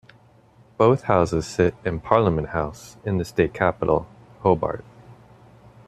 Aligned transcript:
Both 0.79 1.03
houses 1.03 1.45
sit 1.45 1.75
in 1.85 1.99
Parliament 1.99 2.47
House 2.47 2.97
in 3.05 3.19
the 3.19 3.23
state 3.23 3.53
capital, 3.53 4.07
Hobart. 4.39 4.83